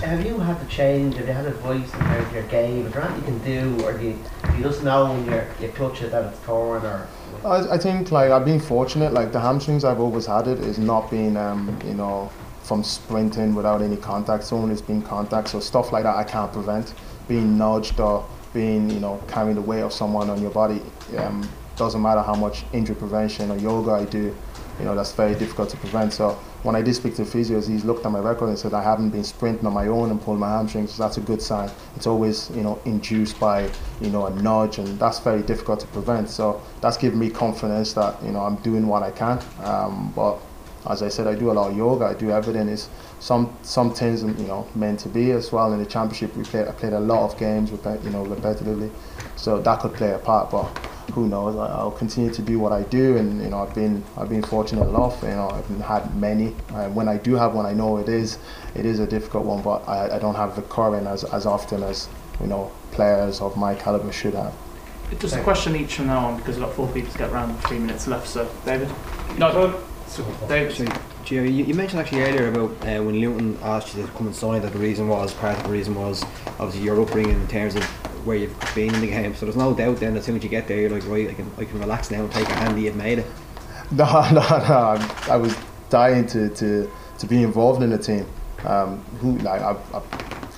have 0.00 0.24
you 0.24 0.38
had 0.38 0.58
to 0.60 0.66
change? 0.66 1.16
Have 1.16 1.26
you 1.26 1.32
had 1.32 1.46
a 1.46 1.48
advice 1.48 1.92
about 1.94 2.32
your 2.32 2.42
game? 2.44 2.86
Is 2.86 2.92
there 2.92 3.02
anything 3.02 3.34
you 3.34 3.40
can 3.40 3.76
do, 3.78 3.84
or 3.84 3.92
do 3.92 4.04
you, 4.04 4.18
do 4.50 4.56
you 4.56 4.62
just 4.62 4.82
know 4.82 5.12
when 5.12 5.24
you 5.26 5.42
you 5.60 5.72
touch 5.72 6.02
it 6.02 6.12
that 6.12 6.24
it's 6.32 6.44
torn, 6.44 6.84
or? 6.84 7.06
I, 7.44 7.74
I 7.74 7.78
think 7.78 8.10
like 8.10 8.30
I've 8.30 8.44
been 8.44 8.60
fortunate. 8.60 9.12
Like 9.12 9.32
the 9.32 9.40
hamstrings 9.40 9.84
I've 9.84 10.00
always 10.00 10.26
had 10.26 10.48
it 10.48 10.60
is 10.60 10.78
not 10.78 11.10
being 11.10 11.36
um, 11.36 11.78
you 11.84 11.94
know 11.94 12.30
from 12.62 12.82
sprinting 12.82 13.54
without 13.54 13.82
any 13.82 13.96
contact. 13.96 14.44
So 14.44 14.56
only 14.56 14.72
it's 14.72 14.82
been 14.82 15.02
contact. 15.02 15.48
So 15.48 15.60
stuff 15.60 15.92
like 15.92 16.04
that 16.04 16.16
I 16.16 16.24
can't 16.24 16.52
prevent. 16.52 16.94
Being 17.28 17.58
nudged 17.58 18.00
or 18.00 18.26
being 18.54 18.88
you 18.90 19.00
know 19.00 19.22
carrying 19.28 19.54
the 19.54 19.60
weight 19.60 19.82
of 19.82 19.92
someone 19.92 20.30
on 20.30 20.40
your 20.40 20.50
body 20.50 20.80
um, 21.18 21.46
doesn't 21.76 22.00
matter 22.00 22.22
how 22.22 22.34
much 22.34 22.64
injury 22.72 22.96
prevention 22.96 23.50
or 23.50 23.56
yoga 23.58 23.92
I 23.92 24.04
do. 24.04 24.34
You 24.78 24.84
know 24.84 24.94
that's 24.94 25.12
very 25.12 25.34
difficult 25.34 25.70
to 25.70 25.76
prevent. 25.78 26.12
So 26.12 26.32
when 26.62 26.76
I 26.76 26.82
did 26.82 26.94
speak 26.94 27.14
to 27.16 27.22
physios, 27.22 27.68
he's 27.68 27.84
looked 27.84 28.04
at 28.04 28.12
my 28.12 28.18
record 28.18 28.48
and 28.48 28.58
said 28.58 28.74
I 28.74 28.82
haven't 28.82 29.10
been 29.10 29.24
sprinting 29.24 29.66
on 29.66 29.72
my 29.72 29.86
own 29.86 30.10
and 30.10 30.20
pulled 30.20 30.38
my 30.38 30.50
hamstrings. 30.50 30.92
So 30.92 31.02
that's 31.02 31.16
a 31.16 31.20
good 31.20 31.40
sign. 31.40 31.70
It's 31.94 32.06
always 32.06 32.50
you 32.50 32.62
know 32.62 32.78
induced 32.84 33.40
by 33.40 33.70
you 34.00 34.10
know 34.10 34.26
a 34.26 34.30
nudge, 34.42 34.78
and 34.78 34.98
that's 34.98 35.20
very 35.20 35.42
difficult 35.42 35.80
to 35.80 35.86
prevent. 35.88 36.28
So 36.28 36.60
that's 36.80 36.96
given 36.98 37.18
me 37.18 37.30
confidence 37.30 37.94
that 37.94 38.22
you 38.22 38.32
know 38.32 38.40
I'm 38.40 38.56
doing 38.56 38.86
what 38.86 39.02
I 39.02 39.10
can. 39.10 39.42
Um, 39.62 40.12
but 40.14 40.38
as 40.88 41.02
I 41.02 41.08
said, 41.08 41.26
I 41.26 41.34
do 41.34 41.50
a 41.50 41.54
lot 41.54 41.70
of 41.70 41.76
yoga. 41.76 42.04
I 42.04 42.14
do 42.14 42.30
everything. 42.30 42.68
It's 42.68 42.88
some 43.18 43.56
some 43.62 43.94
things 43.94 44.22
you 44.22 44.46
know 44.46 44.66
meant 44.74 45.00
to 45.00 45.08
be 45.08 45.30
as 45.32 45.52
well. 45.52 45.72
In 45.72 45.78
the 45.78 45.86
championship, 45.86 46.36
we 46.36 46.44
played 46.44 46.68
I 46.68 46.72
played 46.72 46.92
a 46.92 47.00
lot 47.00 47.30
of 47.30 47.38
games, 47.38 47.70
you 47.70 48.10
know, 48.10 48.24
repetitively, 48.24 48.90
so 49.36 49.60
that 49.62 49.80
could 49.80 49.94
play 49.94 50.12
a 50.12 50.18
part. 50.18 50.50
But 50.50 50.85
who 51.12 51.28
knows? 51.28 51.56
I- 51.56 51.66
I'll 51.74 51.90
continue 51.90 52.30
to 52.32 52.42
do 52.42 52.58
what 52.58 52.72
I 52.72 52.82
do, 52.82 53.16
and 53.16 53.42
you 53.42 53.48
know, 53.48 53.60
I've 53.60 53.74
been 53.74 54.02
I've 54.16 54.28
been 54.28 54.42
fortunate 54.42 54.88
enough. 54.88 55.22
You 55.22 55.28
know, 55.30 55.48
I've 55.50 55.80
had 55.80 56.14
many. 56.16 56.54
Uh, 56.74 56.88
when 56.88 57.08
I 57.08 57.16
do 57.16 57.34
have 57.34 57.54
one, 57.54 57.66
I 57.66 57.72
know 57.72 57.98
it 57.98 58.08
is 58.08 58.38
it 58.74 58.84
is 58.86 58.98
a 59.00 59.06
difficult 59.06 59.44
one, 59.44 59.62
but 59.62 59.88
I, 59.88 60.16
I 60.16 60.18
don't 60.18 60.34
have 60.34 60.56
recurring 60.56 61.06
as 61.06 61.24
as 61.24 61.46
often 61.46 61.82
as 61.82 62.08
you 62.40 62.46
know 62.46 62.70
players 62.92 63.40
of 63.40 63.56
my 63.56 63.74
caliber 63.74 64.12
should 64.12 64.34
have. 64.34 64.54
Just 65.20 65.36
a 65.36 65.42
question 65.42 65.76
each 65.76 65.94
from 65.94 66.08
now 66.08 66.26
on 66.26 66.36
because 66.38 66.56
we've 66.56 66.66
got 66.66 66.74
four 66.74 66.88
people 66.88 67.12
to 67.12 67.18
get 67.18 67.30
around 67.30 67.54
with 67.54 67.64
three 67.66 67.78
minutes 67.78 68.08
left. 68.08 68.26
So, 68.26 68.48
David? 68.64 68.88
No, 69.38 69.80
so, 70.08 70.24
David. 70.48 70.74
So, 70.74 70.84
Jerry, 71.24 71.50
you, 71.50 71.64
you 71.64 71.74
mentioned 71.74 72.00
actually 72.00 72.22
earlier 72.22 72.48
about 72.48 72.70
uh, 72.82 73.02
when 73.02 73.20
Luton 73.20 73.56
asked 73.62 73.94
you 73.96 74.02
to 74.02 74.08
come 74.12 74.26
and 74.26 74.34
sign 74.34 74.62
that 74.62 74.72
the 74.72 74.78
reason 74.78 75.08
was, 75.08 75.32
part 75.34 75.56
of 75.56 75.62
the 75.64 75.70
reason 75.70 75.94
was 75.94 76.24
obviously 76.58 76.82
your 76.82 77.00
upbringing 77.00 77.34
in 77.40 77.46
terms 77.48 77.76
of 77.76 77.82
where 78.26 78.36
you've 78.36 78.74
been 78.74 78.94
in 78.94 79.00
the 79.00 79.06
game. 79.06 79.34
So 79.34 79.46
there's 79.46 79.56
no 79.56 79.72
doubt 79.72 79.98
then 79.98 80.16
as 80.16 80.24
soon 80.24 80.36
as 80.36 80.42
you 80.42 80.50
get 80.50 80.68
there, 80.68 80.80
you're 80.80 80.90
like, 80.90 81.06
right, 81.08 81.30
I 81.30 81.34
can, 81.34 81.50
I 81.56 81.64
can 81.64 81.78
relax 81.78 82.10
now 82.10 82.22
and 82.22 82.32
take 82.32 82.48
a 82.48 82.54
handy, 82.54 82.82
you've 82.82 82.96
made 82.96 83.20
it. 83.20 83.26
No, 83.92 84.04
no, 84.32 84.40
no. 84.40 84.98
I, 85.28 85.36
was 85.36 85.56
dying 85.90 86.26
to, 86.26 86.48
to, 86.48 86.90
to 87.18 87.26
be 87.26 87.44
involved 87.44 87.84
in 87.84 87.90
the 87.90 87.98
team. 87.98 88.26
Um, 88.64 88.98
who 89.20 89.38
like 89.38 89.62
I've, 89.62 89.94
I've 89.94 90.10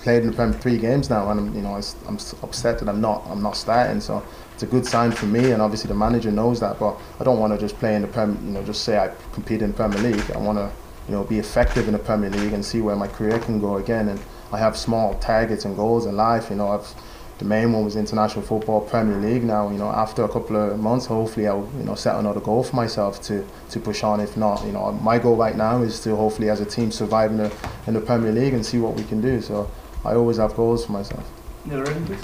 played 0.02 0.22
in 0.22 0.30
the 0.30 0.32
Premier 0.32 0.58
three 0.58 0.78
games 0.78 1.10
now, 1.10 1.30
and 1.30 1.38
I'm, 1.38 1.54
you 1.54 1.60
know 1.60 1.74
I, 1.74 1.82
am 2.08 2.18
upset 2.42 2.78
that 2.78 2.88
I'm 2.88 3.02
not 3.02 3.26
I'm 3.28 3.42
not 3.42 3.54
starting. 3.54 4.00
So 4.00 4.24
it's 4.54 4.62
a 4.62 4.66
good 4.66 4.86
sign 4.86 5.12
for 5.12 5.26
me, 5.26 5.52
and 5.52 5.60
obviously 5.60 5.88
the 5.88 5.94
manager 5.94 6.30
knows 6.30 6.60
that. 6.60 6.78
But 6.78 6.98
I 7.20 7.24
don't 7.24 7.38
want 7.38 7.52
to 7.52 7.58
just 7.58 7.78
play 7.78 7.94
in 7.96 8.02
the 8.02 8.08
Premier, 8.08 8.40
you 8.42 8.52
know, 8.52 8.64
just 8.64 8.84
say 8.84 8.96
I 8.98 9.12
compete 9.32 9.60
in 9.60 9.72
the 9.72 9.76
Premier 9.76 9.98
League. 9.98 10.30
I 10.30 10.38
want 10.38 10.56
to, 10.56 10.70
you 11.06 11.14
know, 11.14 11.24
be 11.24 11.38
effective 11.38 11.86
in 11.86 11.92
the 11.92 11.98
Premier 11.98 12.30
League 12.30 12.54
and 12.54 12.64
see 12.64 12.80
where 12.80 12.96
my 12.96 13.08
career 13.08 13.38
can 13.38 13.60
go 13.60 13.76
again. 13.76 14.08
And 14.08 14.20
I 14.52 14.58
have 14.58 14.76
small 14.76 15.18
targets 15.18 15.66
and 15.66 15.76
goals 15.76 16.06
in 16.06 16.16
life. 16.16 16.48
You 16.48 16.56
know, 16.56 16.68
I've 16.68 16.94
the 17.38 17.44
main 17.44 17.72
one 17.72 17.84
was 17.84 17.94
international 17.94 18.44
football, 18.44 18.80
Premier 18.80 19.16
League. 19.16 19.44
Now, 19.44 19.70
you 19.70 19.78
know, 19.78 19.88
after 19.88 20.24
a 20.24 20.28
couple 20.28 20.56
of 20.56 20.78
months, 20.78 21.06
hopefully 21.06 21.46
I'll, 21.46 21.68
you 21.78 21.84
know, 21.84 21.94
set 21.94 22.16
another 22.16 22.40
goal 22.40 22.64
for 22.64 22.74
myself 22.74 23.22
to, 23.22 23.46
to 23.70 23.80
push 23.80 24.02
on. 24.02 24.18
If 24.18 24.36
not, 24.36 24.64
you 24.66 24.72
know, 24.72 24.90
my 24.92 25.18
goal 25.18 25.36
right 25.36 25.56
now 25.56 25.82
is 25.82 26.00
to 26.00 26.16
hopefully 26.16 26.50
as 26.50 26.60
a 26.60 26.66
team 26.66 26.90
survive 26.90 27.30
in 27.30 27.36
the 27.36 27.52
in 27.86 27.94
the 27.94 28.00
Premier 28.00 28.32
League 28.32 28.54
and 28.54 28.66
see 28.66 28.78
what 28.78 28.94
we 28.94 29.04
can 29.04 29.20
do. 29.20 29.40
So 29.40 29.70
I 30.04 30.14
always 30.14 30.38
have 30.38 30.54
goals 30.54 30.86
for 30.86 30.92
myself. 30.92 31.24
Neil 31.64 31.80
Reardon, 31.80 32.06
please. 32.06 32.22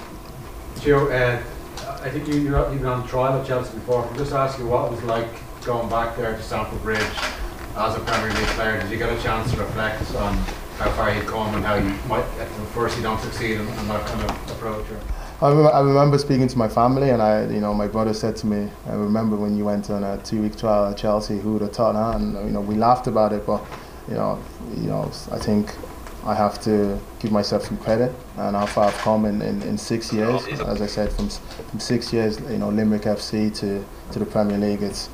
Gio, 0.76 1.11
uh, 1.11 1.42
I 2.02 2.11
think 2.11 2.26
you, 2.26 2.35
you're, 2.35 2.73
you've 2.73 2.83
been 2.83 2.87
on 2.87 3.06
trial 3.06 3.40
at 3.40 3.47
Chelsea 3.47 3.73
before. 3.75 4.02
Can 4.06 4.14
I 4.14 4.18
just 4.18 4.33
ask 4.33 4.59
you 4.59 4.66
what 4.66 4.87
it 4.87 4.97
was 4.97 5.02
like 5.04 5.28
going 5.64 5.88
back 5.88 6.16
there 6.16 6.35
to 6.37 6.42
Stamford 6.42 6.83
Bridge 6.83 7.00
as 7.76 7.94
a 7.97 8.00
Premier 8.00 8.33
League 8.37 8.49
player? 8.49 8.83
Did 8.83 8.90
you 8.90 8.99
get 8.99 9.16
a 9.16 9.23
chance 9.23 9.52
to 9.52 9.59
reflect 9.59 10.14
on 10.16 10.37
how 10.78 10.90
far 10.90 11.14
you'd 11.14 11.26
come 11.26 11.54
and 11.54 11.64
how 11.64 11.75
you 11.76 11.95
might, 12.09 12.25
at 12.38 12.49
first 12.75 12.97
you 12.97 13.02
don't 13.02 13.21
succeed 13.21 13.59
and, 13.59 13.69
and 13.69 13.90
that 13.90 14.07
kind 14.07 14.31
of 14.31 14.50
approach? 14.50 14.87
Or? 14.90 15.00
I, 15.40 15.50
I 15.50 15.81
remember 15.81 16.19
speaking 16.19 16.49
to 16.49 16.59
my 16.59 16.69
family, 16.69 17.11
and 17.11 17.21
I, 17.21 17.45
you 17.47 17.61
know, 17.61 17.75
my 17.75 17.87
brother 17.87 18.14
said 18.14 18.37
to 18.37 18.47
me, 18.47 18.71
"I 18.87 18.95
remember 18.95 19.37
when 19.37 19.57
you 19.57 19.64
went 19.64 19.90
on 19.90 20.02
a 20.04 20.16
two-week 20.19 20.57
trial 20.57 20.87
at 20.87 20.97
Chelsea. 20.97 21.38
Who 21.38 21.54
would 21.54 21.62
have 21.62 21.73
thought?" 21.73 21.97
Ah, 21.97 22.12
huh? 22.12 22.19
And 22.19 22.35
you 22.47 22.52
know, 22.52 22.61
we 22.61 22.76
laughed 22.76 23.07
about 23.07 23.33
it, 23.33 23.45
but 23.47 23.62
you 24.09 24.14
know, 24.14 24.38
you 24.76 24.88
know, 24.88 25.11
I 25.31 25.38
think 25.38 25.75
I 26.25 26.35
have 26.35 26.61
to 26.62 26.99
give 27.21 27.33
myself 27.33 27.64
some 27.64 27.76
credit 27.78 28.14
and 28.38 28.57
how 28.57 28.66
far 28.66 28.87
I've 28.87 28.99
come 28.99 29.26
in, 29.26 29.43
in, 29.43 29.61
in 29.62 29.76
six 29.76 30.12
years. 30.12 30.47
As 30.61 30.81
I 30.81 30.87
said, 30.87 31.12
from 31.12 31.28
from 31.28 31.81
six 31.81 32.12
years, 32.12 32.40
you 32.40 32.59
know, 32.59 32.71
Limerick 32.71 33.02
FC 33.02 33.54
to 33.61 33.85
to 34.12 34.19
the 34.19 34.26
Premier 34.26 34.59
League. 34.59 34.83
It's 34.83 35.09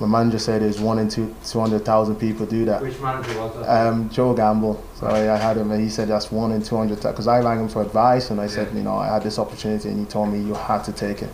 my 0.00 0.06
manager 0.06 0.38
said 0.38 0.62
there's 0.62 0.80
one 0.80 0.98
in 0.98 1.08
two 1.08 1.34
two 1.44 1.60
hundred 1.60 1.84
thousand 1.84 2.16
people 2.16 2.46
do 2.46 2.64
that. 2.64 2.82
Which 2.82 3.00
manager 3.00 3.38
was 3.40 3.54
that? 3.54 3.86
Um, 3.86 4.10
Joe 4.10 4.34
Gamble. 4.34 4.82
So 4.94 5.06
I, 5.06 5.32
I 5.32 5.36
had 5.36 5.56
him, 5.56 5.70
and 5.70 5.80
he 5.80 5.88
said 5.88 6.08
that's 6.08 6.32
one 6.32 6.52
in 6.52 6.62
two 6.62 6.76
hundred. 6.76 6.96
Because 6.96 7.28
I 7.28 7.40
rang 7.40 7.60
him 7.60 7.68
for 7.68 7.82
advice, 7.82 8.30
and 8.30 8.40
I 8.40 8.46
said, 8.46 8.74
you 8.74 8.82
know, 8.82 8.96
I 8.96 9.06
had 9.06 9.22
this 9.22 9.38
opportunity, 9.38 9.88
and 9.88 9.98
he 9.98 10.06
told 10.06 10.30
me 10.30 10.40
you 10.40 10.54
had 10.54 10.82
to 10.84 10.92
take 10.92 11.22
it, 11.22 11.30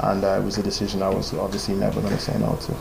and 0.00 0.24
uh, 0.24 0.38
it 0.40 0.44
was 0.44 0.56
a 0.58 0.62
decision 0.62 1.02
I 1.02 1.10
was 1.10 1.34
obviously 1.34 1.74
never 1.74 2.00
going 2.00 2.14
to 2.14 2.20
say 2.20 2.38
no 2.38 2.56
to. 2.56 2.74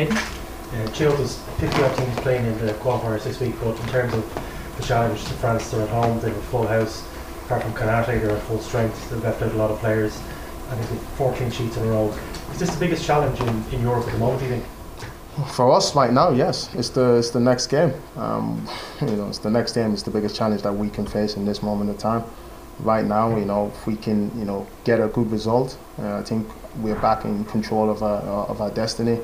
Aidan? 0.00 0.16
Uh, 0.16 0.86
Chilton's 0.92 1.38
50 1.58 1.82
odd 1.82 1.98
teams 1.98 2.20
playing 2.20 2.46
in 2.46 2.58
the 2.64 2.72
qualifiers 2.74 3.24
this 3.24 3.40
week, 3.40 3.54
but 3.62 3.78
in 3.78 3.88
terms 3.88 4.14
of 4.14 4.74
the 4.78 4.82
challenge 4.82 5.22
to 5.24 5.34
France, 5.34 5.70
they're 5.70 5.82
at 5.82 5.88
home, 5.90 6.18
they 6.20 6.28
have 6.28 6.38
a 6.38 6.42
full 6.42 6.66
house. 6.66 7.06
apart 7.44 7.62
from 7.62 7.74
Canate, 7.74 8.22
they're 8.22 8.30
at 8.30 8.42
full 8.44 8.58
strength. 8.58 9.10
They've 9.10 9.22
left 9.22 9.42
out 9.42 9.52
a 9.52 9.56
lot 9.56 9.70
of 9.70 9.78
players. 9.80 10.18
I 10.72 10.74
think 10.76 10.88
they've 10.88 11.08
14 11.18 11.50
sheets 11.50 11.76
in 11.76 11.84
a 11.84 11.86
row. 11.86 12.08
Is 12.50 12.58
this 12.58 12.70
the 12.70 12.80
biggest 12.80 13.04
challenge 13.04 13.38
in, 13.40 13.64
in 13.72 13.82
Europe 13.82 14.06
at 14.06 14.12
the 14.12 14.18
moment, 14.18 14.40
do 14.40 14.46
you 14.46 14.52
think? 14.52 14.64
For 15.48 15.70
us 15.70 15.94
right 15.94 16.12
now, 16.12 16.30
yes, 16.30 16.74
it's 16.74 16.90
the 16.90 17.16
it's 17.16 17.30
the 17.30 17.40
next 17.40 17.66
game. 17.66 17.92
Um, 18.16 18.66
you 19.00 19.16
know, 19.16 19.28
it's 19.28 19.38
the 19.38 19.50
next 19.50 19.74
game. 19.74 19.92
It's 19.92 20.02
the 20.02 20.10
biggest 20.10 20.34
challenge 20.34 20.62
that 20.62 20.72
we 20.72 20.88
can 20.88 21.06
face 21.06 21.36
in 21.36 21.44
this 21.44 21.62
moment 21.62 21.90
of 21.90 21.98
time. 21.98 22.24
Right 22.80 23.04
now, 23.04 23.36
you 23.36 23.44
know, 23.44 23.68
if 23.68 23.86
we 23.86 23.96
can, 23.96 24.30
you 24.38 24.44
know, 24.44 24.66
get 24.84 24.98
a 24.98 25.08
good 25.08 25.30
result, 25.30 25.76
uh, 25.98 26.18
I 26.18 26.22
think 26.22 26.46
we're 26.76 27.00
back 27.00 27.24
in 27.24 27.44
control 27.44 27.90
of 27.90 28.02
our 28.02 28.46
of 28.48 28.60
our 28.60 28.70
destiny. 28.70 29.20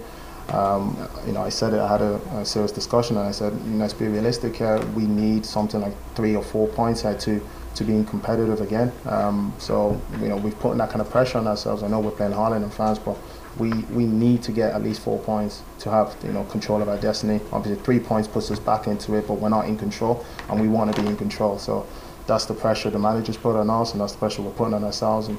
Um, 0.51 0.97
you 1.27 1.33
know, 1.33 1.43
I 1.43 1.51
said 1.51 1.75
it. 1.75 1.81
I 1.81 1.89
had 1.89 2.01
a, 2.01 2.15
a 2.39 2.45
serious 2.45 2.73
discussion, 2.73 3.17
and 3.17 3.27
I 3.27 3.33
said, 3.33 3.53
you 3.53 3.71
know, 3.71 3.79
let's 3.79 3.93
be 3.93 4.07
realistic 4.07 4.57
here. 4.57 4.81
We 4.95 5.07
need 5.07 5.45
something 5.45 5.81
like 5.81 5.95
three 6.15 6.35
or 6.37 6.43
four 6.43 6.69
points 6.69 7.03
here 7.03 7.17
to 7.17 7.41
to 7.75 7.85
being 7.85 8.05
competitive 8.05 8.61
again. 8.61 8.91
Um, 9.07 9.55
so, 9.59 10.01
you 10.21 10.27
know, 10.29 10.37
we've 10.37 10.59
put 10.59 10.77
that 10.79 10.91
kind 10.91 11.01
of 11.01 11.09
pressure 11.11 11.39
on 11.39 11.47
ourselves. 11.47 11.85
I 11.85 11.87
know 11.87 12.01
we're 12.01 12.11
playing 12.11 12.33
Holland 12.33 12.65
and 12.65 12.73
France, 12.73 12.99
but 12.99 13.17
we, 13.59 13.71
we 13.71 14.05
need 14.05 14.43
to 14.43 14.53
get 14.53 14.73
at 14.75 14.83
least 14.83 15.01
four 15.01 15.19
points 15.21 15.63
to 15.81 15.91
have 15.91 16.17
you 16.25 16.33
know 16.33 16.45
control 16.45 16.83
of 16.83 16.89
our 16.89 16.99
destiny. 16.99 17.41
Obviously, 17.53 17.83
three 17.85 18.01
points 18.01 18.29
puts 18.29 18.51
us 18.51 18.59
back 18.59 18.87
into 18.87 19.15
it, 19.15 19.27
but 19.27 19.35
we're 19.35 19.49
not 19.49 19.67
in 19.67 19.77
control, 19.77 20.25
and 20.49 20.61
we 20.61 20.69
want 20.69 20.95
to 20.95 21.03
be 21.03 21.09
in 21.09 21.17
control. 21.17 21.59
So 21.59 21.87
that's 22.27 22.45
the 22.47 22.55
pressure 22.55 22.91
the 22.91 22.99
managers 22.99 23.37
put 23.37 23.57
on 23.57 23.71
us, 23.71 23.93
and 23.93 24.01
that's 24.01 24.13
the 24.13 24.19
pressure 24.19 24.43
we're 24.43 24.51
putting 24.53 24.75
on 24.75 24.85
ourselves. 24.85 25.29
And 25.29 25.39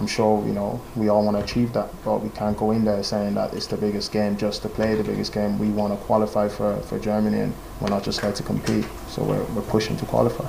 I'm 0.00 0.06
sure 0.06 0.44
you 0.46 0.54
know 0.54 0.80
we 0.96 1.08
all 1.08 1.22
want 1.22 1.36
to 1.36 1.44
achieve 1.44 1.74
that, 1.74 1.90
but 2.04 2.22
we 2.22 2.30
can't 2.30 2.56
go 2.56 2.70
in 2.70 2.84
there 2.84 3.02
saying 3.02 3.34
that 3.34 3.52
it's 3.52 3.66
the 3.66 3.76
biggest 3.76 4.12
game 4.12 4.36
just 4.36 4.62
to 4.62 4.68
play 4.70 4.94
the 4.94 5.04
biggest 5.04 5.34
game. 5.34 5.58
We 5.58 5.68
want 5.68 5.92
to 5.92 6.02
qualify 6.06 6.48
for, 6.48 6.80
for 6.80 6.98
Germany, 6.98 7.40
and 7.40 7.54
we're 7.80 7.90
not 7.90 8.02
just 8.02 8.22
here 8.22 8.32
to 8.32 8.42
compete. 8.42 8.86
So 9.08 9.22
we're, 9.22 9.44
we're 9.54 9.62
pushing 9.62 9.98
to 9.98 10.06
qualify. 10.06 10.48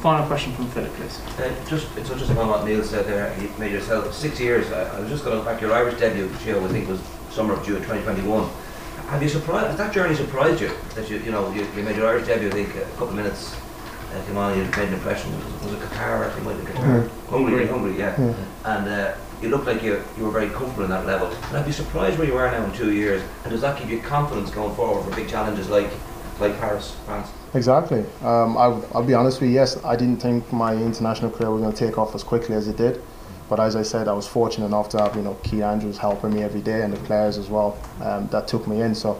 Final 0.00 0.26
question 0.26 0.52
from 0.52 0.68
Philip, 0.70 0.92
please. 0.94 1.20
Uh, 1.38 1.52
just 1.68 1.86
it's 1.96 2.08
just 2.08 2.30
upon 2.30 2.48
what 2.48 2.64
Neil 2.64 2.82
said 2.82 3.06
there. 3.06 3.32
You 3.40 3.50
made 3.58 3.72
yourself 3.72 4.12
six 4.12 4.40
years. 4.40 4.70
I, 4.72 4.96
I 4.96 5.00
was 5.00 5.08
just 5.08 5.24
going 5.24 5.38
to 5.38 5.44
go 5.44 5.50
back. 5.50 5.60
Your 5.60 5.72
Irish 5.72 5.98
debut, 5.98 6.28
Gio, 6.40 6.64
I 6.64 6.68
think 6.68 6.88
was 6.88 7.00
summer 7.30 7.54
of 7.54 7.64
June 7.64 7.76
2021. 7.76 8.50
Have 9.10 9.22
you 9.22 9.28
surprised? 9.28 9.68
Has 9.68 9.76
that 9.76 9.92
journey 9.92 10.16
surprised 10.16 10.60
you? 10.60 10.70
That 10.94 11.08
you 11.08 11.18
you 11.18 11.30
know 11.30 11.52
you, 11.52 11.66
you 11.76 11.82
made 11.82 11.96
your 11.96 12.08
Irish 12.08 12.26
debut. 12.26 12.48
I 12.48 12.52
think 12.52 12.74
a 12.74 12.80
couple 12.90 13.10
of 13.10 13.14
minutes. 13.14 13.54
Uh, 14.12 14.24
came 14.24 14.38
on, 14.38 14.56
you 14.56 14.64
made 14.64 14.88
an 14.88 14.94
impression. 14.94 15.34
Was, 15.36 15.64
was 15.64 15.72
it 15.74 15.80
Qatar? 15.80 16.26
I 16.26 16.30
think 16.30 16.40
it 16.40 16.44
might 16.44 16.64
be 16.64 16.72
Qatar. 16.72 17.10
Yeah. 17.40 17.46
Hungary, 17.46 17.66
Hungary, 17.66 17.98
yeah. 17.98 18.20
Yeah. 18.20 18.76
And 18.76 18.88
uh, 18.88 19.14
you 19.42 19.48
looked 19.48 19.66
like 19.66 19.82
you 19.82 20.02
you 20.16 20.24
were 20.24 20.30
very 20.30 20.50
comfortable 20.50 20.84
in 20.84 20.90
that 20.90 21.06
level. 21.06 21.28
And 21.28 21.56
I'd 21.56 21.66
be 21.66 21.72
surprised 21.72 22.18
where 22.18 22.26
you 22.26 22.36
are 22.36 22.50
now 22.50 22.64
in 22.64 22.72
two 22.72 22.92
years. 22.92 23.22
And 23.44 23.52
does 23.52 23.60
that 23.60 23.78
give 23.78 23.90
you 23.90 24.00
confidence 24.00 24.50
going 24.50 24.74
forward 24.74 25.04
for 25.04 25.14
big 25.14 25.28
challenges 25.28 25.68
like 25.68 25.90
like 26.40 26.58
Paris, 26.58 26.96
France? 27.04 27.28
Exactly. 27.54 28.00
Um, 28.22 28.56
I'll, 28.56 28.86
I'll 28.94 29.02
be 29.04 29.14
honest 29.14 29.40
with 29.40 29.50
you. 29.50 29.56
Yes, 29.56 29.82
I 29.84 29.96
didn't 29.96 30.18
think 30.18 30.52
my 30.52 30.74
international 30.74 31.30
career 31.30 31.50
was 31.50 31.62
going 31.62 31.72
to 31.72 31.78
take 31.86 31.98
off 31.98 32.14
as 32.14 32.22
quickly 32.22 32.54
as 32.54 32.68
it 32.68 32.76
did. 32.76 33.02
But 33.48 33.60
as 33.60 33.76
I 33.76 33.82
said, 33.82 34.08
I 34.08 34.12
was 34.12 34.26
fortunate 34.26 34.66
enough 34.66 34.90
to 34.90 34.98
have 34.98 35.16
you 35.16 35.22
know 35.22 35.34
Keith 35.42 35.62
Andrews 35.62 35.96
helping 35.98 36.34
me 36.34 36.42
every 36.42 36.60
day 36.60 36.82
and 36.82 36.92
the 36.92 36.98
players 37.00 37.38
as 37.38 37.48
well. 37.48 37.78
Um, 38.02 38.28
that 38.28 38.46
took 38.46 38.66
me 38.68 38.82
in. 38.82 38.94
So, 38.94 39.18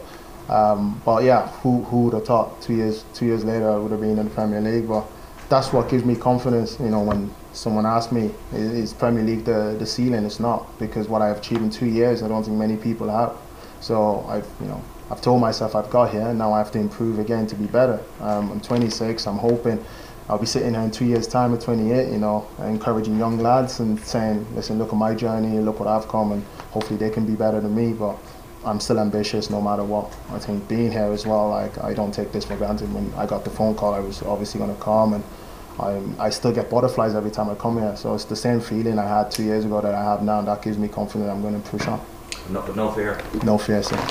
um, 0.49 1.01
but 1.03 1.23
yeah, 1.23 1.47
who 1.61 1.81
who 1.83 2.05
would 2.05 2.13
have 2.13 2.25
thought 2.25 2.61
two 2.61 2.75
years 2.75 3.05
two 3.13 3.25
years 3.25 3.43
later 3.43 3.69
I 3.69 3.77
would 3.77 3.91
have 3.91 4.01
been 4.01 4.19
in 4.19 4.25
the 4.25 4.31
Premier 4.31 4.61
League? 4.61 4.87
But 4.87 5.05
that's 5.49 5.73
what 5.73 5.89
gives 5.89 6.05
me 6.05 6.15
confidence. 6.15 6.79
You 6.79 6.89
know, 6.89 7.01
when 7.01 7.33
someone 7.53 7.85
asked 7.85 8.11
me, 8.11 8.31
is, 8.53 8.93
Premier 8.93 9.23
League 9.23 9.45
the 9.45 9.75
the 9.77 9.85
ceiling? 9.85 10.25
It's 10.25 10.39
not 10.39 10.77
because 10.79 11.07
what 11.07 11.21
I've 11.21 11.37
achieved 11.37 11.61
in 11.61 11.69
two 11.69 11.87
years, 11.87 12.23
I 12.23 12.27
don't 12.27 12.43
think 12.43 12.57
many 12.57 12.77
people 12.77 13.09
have. 13.09 13.35
So 13.81 14.25
I've 14.27 14.47
you 14.61 14.67
know 14.67 14.81
I've 15.11 15.21
told 15.21 15.41
myself 15.41 15.75
I've 15.75 15.89
got 15.89 16.11
here, 16.11 16.33
now 16.33 16.53
I 16.53 16.59
have 16.59 16.71
to 16.71 16.79
improve 16.79 17.19
again 17.19 17.47
to 17.47 17.55
be 17.55 17.65
better. 17.65 17.99
Um, 18.21 18.51
I'm 18.51 18.61
26. 18.61 19.25
I'm 19.25 19.37
hoping 19.37 19.83
I'll 20.29 20.37
be 20.37 20.45
sitting 20.45 20.75
here 20.75 20.83
in 20.83 20.91
two 20.91 21.05
years' 21.05 21.27
time 21.27 21.53
at 21.55 21.61
28. 21.61 22.11
You 22.11 22.19
know, 22.19 22.47
encouraging 22.59 23.17
young 23.17 23.39
lads 23.39 23.79
and 23.79 23.99
saying, 23.99 24.45
listen, 24.55 24.77
look 24.77 24.89
at 24.89 24.95
my 24.95 25.15
journey, 25.15 25.59
look 25.59 25.79
what 25.79 25.87
I've 25.89 26.07
come, 26.07 26.33
and 26.33 26.43
hopefully 26.71 26.97
they 26.97 27.09
can 27.09 27.25
be 27.25 27.33
better 27.33 27.59
than 27.59 27.75
me. 27.75 27.93
But 27.93 28.17
I'm 28.63 28.79
still 28.79 28.99
ambitious 28.99 29.49
no 29.49 29.61
matter 29.61 29.83
what. 29.83 30.15
I 30.29 30.37
think 30.37 30.67
being 30.67 30.91
here 30.91 31.11
as 31.11 31.25
well, 31.25 31.49
like 31.49 31.83
I 31.83 31.95
don't 31.95 32.13
take 32.13 32.31
this 32.31 32.45
for 32.45 32.55
granted. 32.55 32.93
When 32.93 33.11
I 33.15 33.25
got 33.25 33.43
the 33.43 33.49
phone 33.49 33.73
call, 33.73 33.95
I 33.95 33.99
was 33.99 34.21
obviously 34.21 34.59
going 34.59 34.75
to 34.75 34.81
come, 34.81 35.13
and 35.13 35.23
I, 35.79 36.01
I 36.19 36.29
still 36.29 36.51
get 36.51 36.69
butterflies 36.69 37.15
every 37.15 37.31
time 37.31 37.49
I 37.49 37.55
come 37.55 37.79
here. 37.79 37.95
So 37.95 38.13
it's 38.15 38.25
the 38.25 38.35
same 38.35 38.59
feeling 38.59 38.99
I 38.99 39.07
had 39.07 39.31
two 39.31 39.43
years 39.43 39.65
ago 39.65 39.81
that 39.81 39.95
I 39.95 40.03
have 40.03 40.21
now. 40.23 40.39
and 40.39 40.47
That 40.47 40.61
gives 40.61 40.77
me 40.77 40.87
confidence 40.87 41.29
I'm 41.29 41.41
going 41.41 41.61
to 41.61 41.69
push 41.69 41.87
on. 41.87 41.99
No, 42.49 42.61
but 42.61 42.75
no 42.75 42.91
fear. 42.91 43.21
No 43.43 43.57
fear, 43.57 43.83
sir. 43.83 44.09